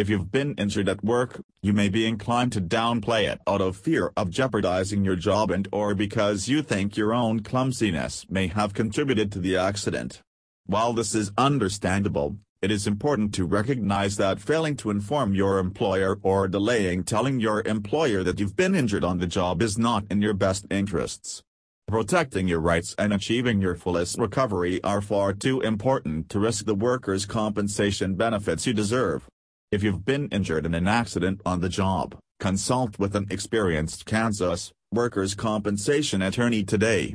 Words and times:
If 0.00 0.08
you've 0.08 0.32
been 0.32 0.54
injured 0.54 0.88
at 0.88 1.04
work, 1.04 1.42
you 1.60 1.74
may 1.74 1.90
be 1.90 2.06
inclined 2.06 2.52
to 2.52 2.60
downplay 2.62 3.30
it 3.30 3.38
out 3.46 3.60
of 3.60 3.76
fear 3.76 4.12
of 4.16 4.30
jeopardizing 4.30 5.04
your 5.04 5.14
job 5.14 5.50
and 5.50 5.68
or 5.72 5.94
because 5.94 6.48
you 6.48 6.62
think 6.62 6.96
your 6.96 7.12
own 7.12 7.40
clumsiness 7.40 8.24
may 8.30 8.46
have 8.46 8.72
contributed 8.72 9.30
to 9.32 9.40
the 9.40 9.58
accident. 9.58 10.22
While 10.64 10.94
this 10.94 11.14
is 11.14 11.32
understandable, 11.36 12.38
it 12.62 12.70
is 12.70 12.86
important 12.86 13.34
to 13.34 13.44
recognize 13.44 14.16
that 14.16 14.40
failing 14.40 14.74
to 14.76 14.88
inform 14.88 15.34
your 15.34 15.58
employer 15.58 16.18
or 16.22 16.48
delaying 16.48 17.04
telling 17.04 17.38
your 17.38 17.60
employer 17.66 18.22
that 18.22 18.40
you've 18.40 18.56
been 18.56 18.74
injured 18.74 19.04
on 19.04 19.18
the 19.18 19.26
job 19.26 19.60
is 19.60 19.76
not 19.76 20.04
in 20.10 20.22
your 20.22 20.32
best 20.32 20.64
interests. 20.70 21.42
Protecting 21.88 22.48
your 22.48 22.60
rights 22.60 22.94
and 22.96 23.12
achieving 23.12 23.60
your 23.60 23.74
fullest 23.74 24.16
recovery 24.16 24.82
are 24.82 25.02
far 25.02 25.34
too 25.34 25.60
important 25.60 26.30
to 26.30 26.40
risk 26.40 26.64
the 26.64 26.74
workers' 26.74 27.26
compensation 27.26 28.14
benefits 28.14 28.66
you 28.66 28.72
deserve. 28.72 29.28
If 29.72 29.84
you've 29.84 30.04
been 30.04 30.26
injured 30.30 30.66
in 30.66 30.74
an 30.74 30.88
accident 30.88 31.42
on 31.46 31.60
the 31.60 31.68
job, 31.68 32.18
consult 32.40 32.98
with 32.98 33.14
an 33.14 33.28
experienced 33.30 34.04
Kansas 34.04 34.72
workers' 34.90 35.36
compensation 35.36 36.22
attorney 36.22 36.64
today. 36.64 37.14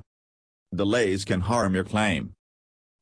Delays 0.73 1.25
can 1.25 1.41
harm 1.41 1.75
your 1.75 1.83
claim. 1.83 2.31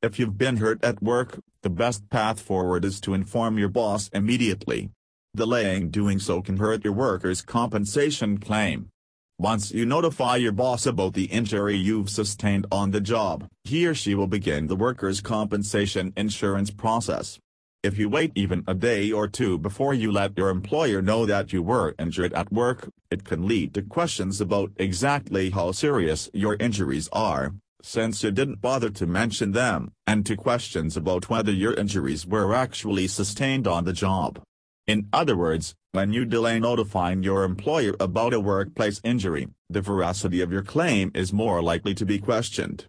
If 0.02 0.18
you've 0.18 0.40
been 0.40 0.58
hurt 0.58 0.84
at 0.84 1.04
work, 1.04 1.40
the 1.62 1.70
best 1.70 2.10
path 2.10 2.40
forward 2.40 2.84
is 2.84 3.00
to 3.02 3.14
inform 3.14 3.60
your 3.60 3.70
boss 3.70 4.08
immediately. 4.12 4.90
Delaying 5.36 5.92
doing 5.92 6.18
so 6.18 6.42
can 6.42 6.58
hurt 6.58 6.84
your 6.84 6.94
workers' 6.94 7.44
compensation 7.44 8.40
claim. 8.40 8.90
Once 9.38 9.72
you 9.72 9.86
notify 9.86 10.36
your 10.36 10.52
boss 10.52 10.88
about 10.88 11.14
the 11.14 11.26
injury 11.26 11.76
you've 11.76 12.10
sustained 12.10 12.66
on 12.72 12.90
the 12.90 13.02
job, 13.02 13.48
he 13.66 13.86
or 13.86 13.94
she 13.94 14.16
will 14.16 14.26
begin 14.26 14.66
the 14.66 14.76
workers' 14.76 15.22
compensation 15.22 16.12
insurance 16.18 16.72
process. 16.72 17.38
If 17.84 17.98
you 17.98 18.08
wait 18.08 18.32
even 18.34 18.64
a 18.66 18.74
day 18.74 19.12
or 19.12 19.28
two 19.28 19.58
before 19.58 19.94
you 19.94 20.10
let 20.10 20.38
your 20.38 20.48
employer 20.48 21.02
know 21.02 21.26
that 21.26 21.52
you 21.52 21.62
were 21.62 21.94
injured 22.00 22.32
at 22.32 22.50
work, 22.50 22.90
it 23.12 23.26
can 23.26 23.46
lead 23.46 23.74
to 23.74 23.82
questions 23.82 24.40
about 24.40 24.72
exactly 24.78 25.50
how 25.50 25.74
serious 25.74 26.30
your 26.34 26.56
injuries 26.62 27.10
are, 27.12 27.56
since 27.82 28.24
you 28.24 28.32
didn't 28.32 28.62
bother 28.62 28.90
to 28.92 29.06
mention 29.06 29.52
them, 29.52 29.92
and 30.08 30.26
to 30.26 30.38
questions 30.38 30.96
about 30.96 31.30
whether 31.30 31.52
your 31.52 31.74
injuries 31.74 32.26
were 32.26 32.56
actually 32.56 33.06
sustained 33.06 33.68
on 33.68 33.84
the 33.84 33.92
job. 33.92 34.42
In 34.88 35.10
other 35.12 35.36
words, 35.36 35.76
when 35.92 36.14
you 36.14 36.24
delay 36.24 36.60
notifying 36.60 37.22
your 37.22 37.44
employer 37.44 37.98
about 38.00 38.34
a 38.34 38.40
workplace 38.40 39.02
injury, 39.04 39.50
the 39.70 39.82
veracity 39.82 40.40
of 40.40 40.54
your 40.54 40.64
claim 40.64 41.12
is 41.14 41.34
more 41.34 41.62
likely 41.62 41.94
to 41.96 42.06
be 42.06 42.18
questioned. 42.18 42.86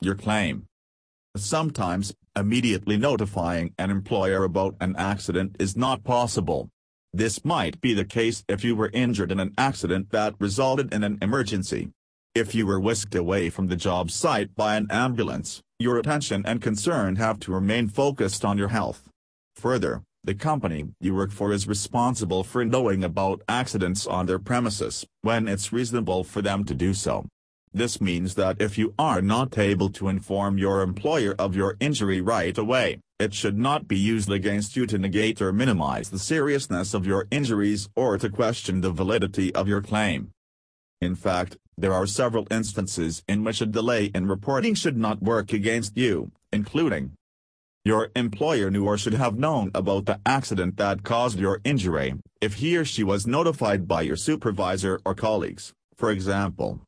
Your 0.00 0.16
claim. 0.16 0.66
Sometimes, 1.36 2.14
immediately 2.34 2.96
notifying 2.96 3.74
an 3.78 3.90
employer 3.90 4.42
about 4.44 4.74
an 4.80 4.96
accident 4.96 5.56
is 5.58 5.76
not 5.76 6.02
possible. 6.02 6.70
This 7.12 7.44
might 7.44 7.80
be 7.80 7.92
the 7.92 8.04
case 8.06 8.42
if 8.48 8.64
you 8.64 8.74
were 8.74 8.90
injured 8.92 9.30
in 9.30 9.38
an 9.38 9.52
accident 9.58 10.10
that 10.10 10.34
resulted 10.38 10.94
in 10.94 11.04
an 11.04 11.18
emergency. 11.20 11.90
If 12.34 12.54
you 12.54 12.66
were 12.66 12.80
whisked 12.80 13.14
away 13.14 13.50
from 13.50 13.66
the 13.68 13.76
job 13.76 14.10
site 14.10 14.54
by 14.54 14.76
an 14.76 14.86
ambulance, 14.90 15.62
your 15.78 15.98
attention 15.98 16.42
and 16.46 16.62
concern 16.62 17.16
have 17.16 17.38
to 17.40 17.52
remain 17.52 17.88
focused 17.88 18.44
on 18.44 18.56
your 18.56 18.68
health. 18.68 19.08
Further, 19.56 20.02
the 20.24 20.34
company 20.34 20.86
you 21.00 21.14
work 21.14 21.30
for 21.30 21.52
is 21.52 21.68
responsible 21.68 22.44
for 22.44 22.64
knowing 22.64 23.04
about 23.04 23.42
accidents 23.48 24.06
on 24.06 24.26
their 24.26 24.38
premises, 24.38 25.06
when 25.22 25.48
it's 25.48 25.72
reasonable 25.72 26.24
for 26.24 26.42
them 26.42 26.64
to 26.64 26.74
do 26.74 26.92
so. 26.92 27.26
This 27.76 28.00
means 28.00 28.36
that 28.36 28.56
if 28.58 28.78
you 28.78 28.94
are 28.98 29.20
not 29.20 29.58
able 29.58 29.90
to 29.90 30.08
inform 30.08 30.56
your 30.56 30.80
employer 30.80 31.34
of 31.38 31.54
your 31.54 31.76
injury 31.78 32.22
right 32.22 32.56
away, 32.56 33.00
it 33.18 33.34
should 33.34 33.58
not 33.58 33.86
be 33.86 33.98
used 33.98 34.30
against 34.30 34.76
you 34.76 34.86
to 34.86 34.96
negate 34.96 35.42
or 35.42 35.52
minimize 35.52 36.08
the 36.08 36.18
seriousness 36.18 36.94
of 36.94 37.06
your 37.06 37.26
injuries 37.30 37.90
or 37.94 38.16
to 38.16 38.30
question 38.30 38.80
the 38.80 38.90
validity 38.90 39.54
of 39.54 39.68
your 39.68 39.82
claim. 39.82 40.30
In 41.02 41.14
fact, 41.14 41.58
there 41.76 41.92
are 41.92 42.06
several 42.06 42.46
instances 42.50 43.22
in 43.28 43.44
which 43.44 43.60
a 43.60 43.66
delay 43.66 44.06
in 44.06 44.26
reporting 44.26 44.74
should 44.74 44.96
not 44.96 45.20
work 45.20 45.52
against 45.52 45.98
you, 45.98 46.30
including 46.50 47.12
your 47.84 48.08
employer 48.16 48.70
knew 48.70 48.86
or 48.86 48.96
should 48.96 49.12
have 49.12 49.38
known 49.38 49.70
about 49.74 50.06
the 50.06 50.18
accident 50.24 50.78
that 50.78 51.04
caused 51.04 51.38
your 51.38 51.60
injury, 51.62 52.14
if 52.40 52.54
he 52.54 52.74
or 52.78 52.86
she 52.86 53.04
was 53.04 53.26
notified 53.26 53.86
by 53.86 54.00
your 54.00 54.16
supervisor 54.16 54.98
or 55.04 55.14
colleagues, 55.14 55.74
for 55.94 56.10
example. 56.10 56.80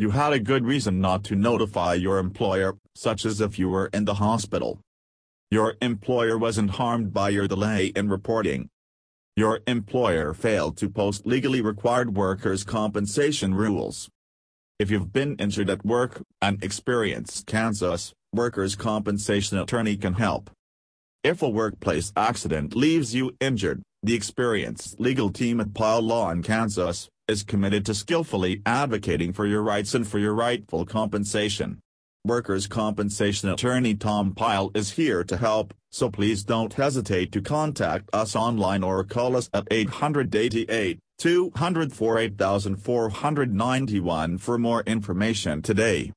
You 0.00 0.12
had 0.12 0.32
a 0.32 0.40
good 0.40 0.64
reason 0.64 0.98
not 0.98 1.24
to 1.24 1.36
notify 1.36 1.92
your 1.92 2.16
employer, 2.16 2.78
such 2.94 3.26
as 3.26 3.38
if 3.42 3.58
you 3.58 3.68
were 3.68 3.90
in 3.92 4.06
the 4.06 4.14
hospital. 4.14 4.80
Your 5.50 5.74
employer 5.82 6.38
wasn't 6.38 6.70
harmed 6.70 7.12
by 7.12 7.28
your 7.28 7.46
delay 7.46 7.88
in 7.88 8.08
reporting. 8.08 8.70
Your 9.36 9.60
employer 9.66 10.32
failed 10.32 10.78
to 10.78 10.88
post 10.88 11.26
legally 11.26 11.60
required 11.60 12.16
workers' 12.16 12.64
compensation 12.64 13.54
rules. 13.54 14.08
If 14.78 14.90
you've 14.90 15.12
been 15.12 15.36
injured 15.36 15.68
at 15.68 15.84
work, 15.84 16.22
an 16.40 16.60
experienced 16.62 17.46
Kansas 17.46 18.14
workers' 18.32 18.76
compensation 18.76 19.58
attorney 19.58 19.98
can 19.98 20.14
help. 20.14 20.48
If 21.22 21.42
a 21.42 21.48
workplace 21.50 22.10
accident 22.16 22.74
leaves 22.74 23.14
you 23.14 23.36
injured, 23.38 23.82
the 24.02 24.14
experienced 24.14 24.98
legal 24.98 25.28
team 25.28 25.60
at 25.60 25.74
Pyle 25.74 26.00
Law 26.00 26.30
in 26.30 26.42
Kansas 26.42 27.10
is 27.30 27.44
committed 27.44 27.86
to 27.86 27.94
skillfully 27.94 28.60
advocating 28.66 29.32
for 29.32 29.46
your 29.46 29.62
rights 29.62 29.94
and 29.94 30.06
for 30.06 30.18
your 30.18 30.34
rightful 30.34 30.84
compensation. 30.84 31.78
Workers' 32.24 32.66
compensation 32.66 33.48
attorney 33.48 33.94
Tom 33.94 34.34
Pyle 34.34 34.72
is 34.74 34.90
here 34.90 35.22
to 35.24 35.36
help, 35.36 35.72
so 35.90 36.10
please 36.10 36.42
don't 36.42 36.74
hesitate 36.74 37.30
to 37.32 37.40
contact 37.40 38.10
us 38.12 38.34
online 38.34 38.82
or 38.82 39.04
call 39.04 39.36
us 39.36 39.48
at 39.54 39.68
888 39.70 40.98
200 41.18 41.92
8491 41.92 44.38
for 44.38 44.58
more 44.58 44.82
information 44.82 45.62
today. 45.62 46.08